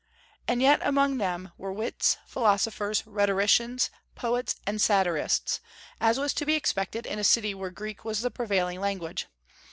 [0.47, 5.59] And yet among them were wits, philosophers, rhetoricians, poets, and satirists,
[5.99, 9.27] as was to be expected in a city where Greek was the prevailing language.